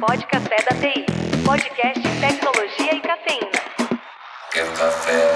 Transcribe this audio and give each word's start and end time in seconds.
Pode 0.00 0.26
Café 0.28 0.56
da 0.64 0.74
TI. 0.80 1.04
Podcast 1.44 2.00
Tecnologia 2.20 2.94
e 2.94 3.00
Cafeína. 3.02 3.50
Quer 4.50 4.72
café? 4.72 5.30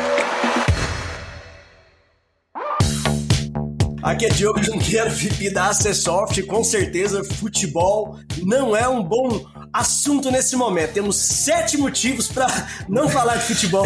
Aqui 4.03 4.25
é 4.25 4.29
Diogo 4.31 4.63
Junqueiro, 4.63 5.11
VP 5.11 5.51
da 5.51 5.67
Acessoft. 5.67 6.43
Com 6.45 6.65
certeza, 6.65 7.23
futebol 7.23 8.19
não 8.43 8.75
é 8.75 8.89
um 8.89 9.03
bom 9.03 9.45
assunto 9.75 10.31
nesse 10.31 10.55
momento. 10.55 10.93
Temos 10.93 11.17
sete 11.17 11.77
motivos 11.77 12.29
para 12.29 12.47
não 12.89 13.09
falar 13.09 13.37
de 13.37 13.47
futebol 13.47 13.85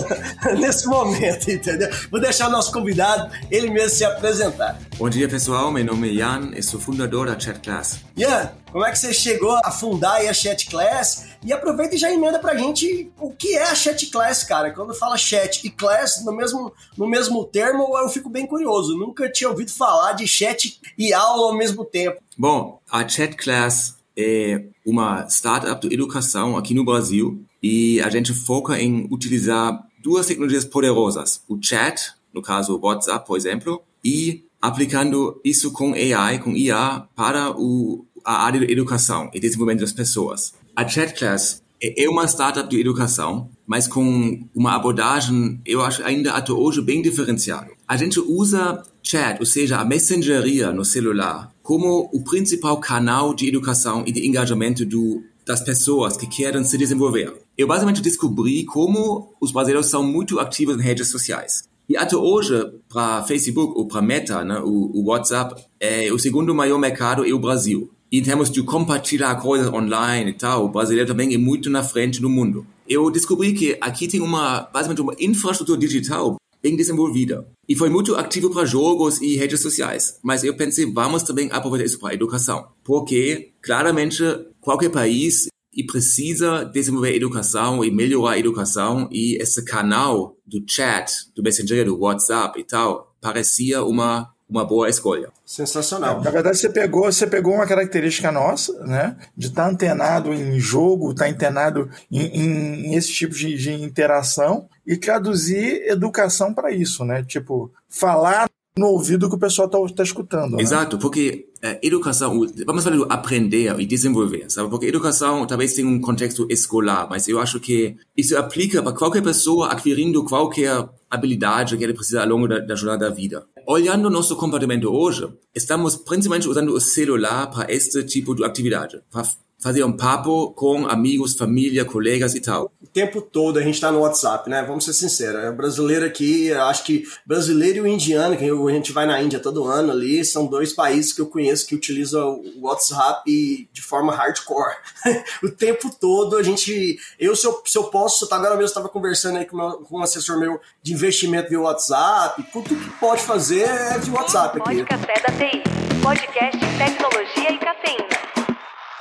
nesse 0.58 0.86
momento, 0.86 1.50
entendeu? 1.50 1.90
Vou 2.10 2.18
deixar 2.18 2.48
o 2.48 2.50
nosso 2.50 2.72
convidado, 2.72 3.30
ele 3.50 3.68
mesmo 3.68 3.90
se 3.90 4.04
apresentar. 4.04 4.78
Bom 4.96 5.10
dia, 5.10 5.28
pessoal. 5.28 5.70
Meu 5.70 5.84
nome 5.84 6.10
é 6.10 6.18
Jan, 6.18 6.52
eu 6.54 6.62
sou 6.62 6.80
fundador 6.80 7.26
da 7.26 7.38
Chat 7.38 7.60
Class. 7.60 8.00
Ian, 8.16 8.50
como 8.72 8.86
é 8.86 8.90
que 8.90 8.98
você 8.98 9.12
chegou 9.12 9.60
a 9.62 9.70
fundar 9.70 10.22
a 10.22 10.32
Chat 10.32 10.70
Class? 10.70 11.26
E 11.44 11.52
aproveita 11.52 11.94
e 11.94 11.98
já 11.98 12.10
emenda 12.10 12.38
pra 12.38 12.56
gente 12.56 13.12
o 13.20 13.30
que 13.30 13.56
é 13.56 13.64
a 13.64 13.74
Chat 13.74 14.06
Class, 14.06 14.42
cara. 14.42 14.70
Quando 14.70 14.94
fala 14.94 15.18
chat 15.18 15.66
e 15.66 15.70
class 15.70 16.24
no 16.24 16.32
mesmo, 16.32 16.72
no 16.96 17.06
mesmo 17.06 17.44
termo, 17.44 17.96
eu 17.98 18.08
fico 18.08 18.30
bem 18.30 18.46
curioso. 18.46 18.96
Nunca 18.96 19.30
tinha 19.30 19.50
ouvido 19.50 19.70
falar 19.70 20.12
de 20.12 20.26
chat 20.26 20.80
e 20.96 21.12
aula 21.12 21.48
ao 21.48 21.56
mesmo 21.56 21.84
tempo. 21.84 22.20
Bom, 22.38 22.80
a 22.90 23.06
Chat 23.06 23.34
Class 23.36 23.95
é 24.16 24.66
uma 24.84 25.26
startup 25.28 25.86
de 25.86 25.94
educação 25.94 26.56
aqui 26.56 26.72
no 26.72 26.84
Brasil 26.84 27.42
e 27.62 28.00
a 28.00 28.08
gente 28.08 28.32
foca 28.32 28.80
em 28.80 29.06
utilizar 29.10 29.86
duas 30.02 30.26
tecnologias 30.26 30.64
poderosas. 30.64 31.42
O 31.48 31.58
chat, 31.60 32.12
no 32.32 32.40
caso 32.40 32.76
o 32.76 32.86
WhatsApp, 32.86 33.26
por 33.26 33.36
exemplo, 33.36 33.82
e 34.04 34.44
aplicando 34.60 35.40
isso 35.44 35.72
com 35.72 35.92
AI, 35.92 36.38
com 36.38 36.56
IA, 36.56 37.06
para 37.14 37.50
o, 37.50 38.06
a 38.24 38.44
área 38.44 38.64
de 38.64 38.72
educação 38.72 39.30
e 39.34 39.40
desenvolvimento 39.40 39.80
das 39.80 39.92
pessoas. 39.92 40.54
A 40.74 40.86
Chat 40.86 41.14
Class 41.14 41.62
é 41.80 42.08
uma 42.08 42.26
startup 42.26 42.68
de 42.68 42.80
educação, 42.80 43.50
mas 43.66 43.86
com 43.86 44.46
uma 44.54 44.74
abordagem, 44.74 45.60
eu 45.64 45.82
acho 45.82 46.02
ainda 46.04 46.32
até 46.32 46.52
hoje 46.52 46.80
bem 46.80 47.02
diferenciada. 47.02 47.68
A 47.86 47.96
gente 47.96 48.18
usa 48.18 48.82
chat, 49.02 49.38
ou 49.38 49.46
seja, 49.46 49.78
a 49.78 49.84
mensageria 49.84 50.72
no 50.72 50.84
celular, 50.84 51.52
como 51.66 52.08
o 52.12 52.22
principal 52.22 52.78
canal 52.78 53.34
de 53.34 53.48
educação 53.48 54.04
e 54.06 54.12
de 54.12 54.24
engajamento 54.24 54.86
do, 54.86 55.20
das 55.44 55.60
pessoas 55.60 56.16
que 56.16 56.24
querem 56.24 56.62
se 56.62 56.78
desenvolver. 56.78 57.34
Eu 57.58 57.66
basicamente 57.66 58.00
descobri 58.00 58.64
como 58.64 59.34
os 59.40 59.50
brasileiros 59.50 59.86
são 59.86 60.04
muito 60.04 60.38
ativos 60.38 60.78
em 60.78 60.80
redes 60.80 61.08
sociais. 61.08 61.64
E 61.88 61.96
até 61.96 62.16
hoje, 62.16 62.54
para 62.88 63.24
Facebook 63.24 63.76
ou 63.76 63.88
para 63.88 64.00
Meta, 64.00 64.44
né, 64.44 64.60
o, 64.60 64.92
o 64.94 65.06
WhatsApp 65.06 65.60
é 65.80 66.12
o 66.12 66.18
segundo 66.20 66.54
maior 66.54 66.78
mercado 66.78 67.26
é 67.26 67.32
o 67.32 67.38
Brasil 67.40 67.90
em 68.12 68.22
termos 68.22 68.48
de 68.48 68.62
compartilhar 68.62 69.34
coisas 69.36 69.66
online 69.72 70.30
e 70.30 70.34
tal, 70.34 70.66
o 70.66 70.68
brasileiro 70.68 71.08
também 71.08 71.34
é 71.34 71.38
muito 71.38 71.68
na 71.68 71.82
frente 71.82 72.20
do 72.20 72.30
mundo. 72.30 72.64
Eu 72.88 73.10
descobri 73.10 73.52
que 73.52 73.76
aqui 73.80 74.06
tem 74.06 74.20
uma, 74.20 74.60
basicamente 74.72 75.00
uma 75.00 75.16
infraestrutura 75.18 75.78
digital 75.78 76.36
bem 76.66 76.74
desenvolvida. 76.74 77.46
E 77.68 77.76
foi 77.76 77.88
muito 77.88 78.16
ativo 78.16 78.50
para 78.50 78.64
jogos 78.64 79.20
e 79.20 79.36
redes 79.36 79.60
sociais. 79.60 80.18
Mas 80.22 80.42
eu 80.42 80.56
pensei, 80.56 80.84
vamos 80.92 81.22
também 81.22 81.48
aproveitar 81.52 81.86
isso 81.86 82.00
para 82.00 82.10
a 82.10 82.14
educação. 82.14 82.66
Porque, 82.82 83.52
claramente, 83.62 84.22
qualquer 84.60 84.90
país 84.90 85.46
e 85.72 85.84
precisa 85.84 86.64
desenvolver 86.64 87.14
educação 87.14 87.84
e 87.84 87.90
melhorar 87.90 88.32
a 88.32 88.38
educação 88.38 89.08
e 89.12 89.40
esse 89.40 89.64
canal 89.64 90.36
do 90.44 90.64
chat, 90.66 91.12
do 91.36 91.42
Messenger, 91.42 91.84
do 91.84 91.98
WhatsApp 91.98 92.58
e 92.58 92.64
tal, 92.64 93.14
parecia 93.20 93.84
uma 93.84 94.28
uma 94.48 94.64
boa 94.64 94.88
escolha. 94.88 95.30
Sensacional. 95.44 96.22
Na 96.22 96.30
verdade, 96.30 96.56
você 96.56 96.68
pegou, 96.68 97.04
você 97.04 97.26
pegou 97.26 97.54
uma 97.54 97.66
característica 97.66 98.30
nossa, 98.30 98.72
né? 98.84 99.16
De 99.36 99.48
estar 99.48 99.64
tá 99.64 99.70
antenado 99.70 100.32
em 100.32 100.58
jogo, 100.58 101.10
estar 101.10 101.24
tá 101.24 101.30
antenado 101.30 101.90
em, 102.10 102.26
em, 102.26 102.86
em, 102.86 102.94
esse 102.94 103.12
tipo 103.12 103.34
de, 103.34 103.56
de 103.56 103.72
interação 103.72 104.68
e 104.86 104.96
traduzir 104.96 105.82
educação 105.88 106.54
para 106.54 106.70
isso, 106.70 107.04
né? 107.04 107.24
Tipo, 107.24 107.72
falar 107.88 108.48
no 108.78 108.88
ouvido 108.88 109.28
que 109.28 109.34
o 109.34 109.38
pessoal 109.38 109.66
está 109.66 109.78
tá 109.96 110.02
escutando. 110.02 110.56
Né? 110.56 110.62
Exato, 110.62 110.98
porque 110.98 111.48
é, 111.55 111.55
educação, 111.82 112.46
vamos 112.66 112.84
falar 112.84 112.96
do 112.96 113.06
aprender 113.10 113.78
e 113.78 113.86
desenvolver, 113.86 114.50
sabe? 114.50 114.68
Porque 114.70 114.86
educação 114.86 115.46
talvez 115.46 115.74
tenha 115.74 115.88
um 115.88 116.00
contexto 116.00 116.46
escolar, 116.50 117.06
mas 117.08 117.28
eu 117.28 117.38
acho 117.38 117.60
que 117.60 117.96
isso 118.16 118.36
aplica 118.36 118.82
para 118.82 118.92
qualquer 118.92 119.22
pessoa 119.22 119.72
adquirindo 119.72 120.24
qualquer 120.24 120.88
habilidade 121.10 121.76
que 121.76 121.84
ele 121.84 121.94
precisa 121.94 122.22
ao 122.22 122.28
longo 122.28 122.48
da, 122.48 122.58
da 122.58 122.74
jornada 122.74 123.08
da 123.08 123.14
vida. 123.14 123.44
Olhando 123.66 124.10
nosso 124.10 124.36
comportamento 124.36 124.92
hoje, 124.92 125.28
estamos 125.54 125.96
principalmente 125.96 126.48
usando 126.48 126.72
o 126.72 126.80
celular 126.80 127.50
para 127.50 127.72
este 127.72 128.04
tipo 128.04 128.34
de 128.34 128.44
atividade, 128.44 129.00
para 129.10 129.24
fazer 129.58 129.82
um 129.84 129.92
papo 129.92 130.52
com 130.52 130.86
amigos, 130.86 131.34
família, 131.34 131.84
colegas 131.84 132.34
e 132.34 132.40
tal. 132.40 132.70
O 132.80 132.86
tempo 132.86 133.20
todo 133.20 133.58
a 133.58 133.62
gente 133.62 133.74
está 133.74 133.90
no 133.90 134.00
WhatsApp, 134.00 134.48
né? 134.50 134.62
Vamos 134.62 134.84
ser 134.84 134.92
sinceros. 134.92 135.42
É 135.42 135.50
brasileiro 135.50 136.04
aqui, 136.04 136.52
acho 136.52 136.84
que 136.84 137.04
brasileiro 137.26 137.78
e 137.78 137.80
o 137.80 137.86
indiano, 137.86 138.36
que 138.36 138.44
a 138.44 138.72
gente 138.72 138.92
vai 138.92 139.06
na 139.06 139.20
Índia 139.20 139.40
todo 139.40 139.64
ano 139.64 139.92
ali, 139.92 140.24
são 140.24 140.46
dois 140.46 140.72
países 140.72 141.12
que 141.12 141.20
eu 141.20 141.26
conheço 141.26 141.55
que 141.62 141.74
utilizam 141.74 142.40
o 142.56 142.66
WhatsApp 142.66 143.68
de 143.72 143.82
forma 143.82 144.14
hardcore. 144.14 144.76
o 145.42 145.50
tempo 145.50 145.90
todo 145.94 146.36
a 146.36 146.42
gente. 146.42 146.98
Eu, 147.18 147.36
se 147.36 147.46
eu, 147.46 147.62
se 147.64 147.78
eu 147.78 147.84
posso, 147.84 148.32
agora 148.32 148.54
mesmo 148.54 148.66
estava 148.66 148.88
conversando 148.88 149.38
aí 149.38 149.44
com, 149.44 149.56
meu, 149.56 149.78
com 149.78 149.98
um 149.98 150.02
assessor 150.02 150.38
meu 150.38 150.60
de 150.82 150.92
investimento 150.92 151.48
via 151.48 151.60
WhatsApp, 151.60 152.42
tudo 152.52 152.68
que 152.68 152.90
pode 152.98 153.22
fazer 153.22 153.62
é 153.62 153.98
de 153.98 154.10
WhatsApp 154.10 154.60
aqui. 154.60 154.84
Pode 154.84 154.84
Café 154.84 155.14
da 155.20 155.32
TI. 155.36 155.62
Podcast 156.02 156.58
Tecnologia 156.78 157.52
e 157.52 157.58
Cafeína. 157.58 158.06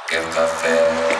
Quer 0.08 0.24
café? 0.34 1.15